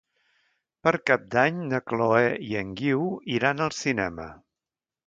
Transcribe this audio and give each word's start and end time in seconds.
Per 0.87 0.93
Cap 1.09 1.27
d'Any 1.35 1.59
na 1.73 1.81
Chloé 1.91 2.25
i 2.49 2.51
en 2.63 2.75
Guiu 2.81 3.07
iran 3.39 3.67
al 3.69 3.75
cinema. 3.85 4.29